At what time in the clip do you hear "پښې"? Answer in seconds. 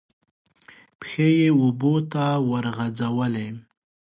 0.99-1.27